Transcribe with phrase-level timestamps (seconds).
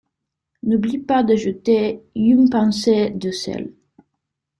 [0.63, 3.71] N'oublie pas d'ajouter une pincée de sel!